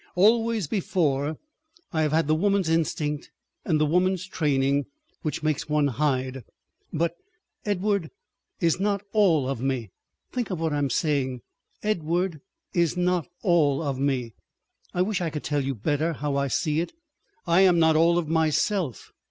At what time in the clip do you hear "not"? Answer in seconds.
8.79-9.03, 12.97-13.27, 17.77-17.95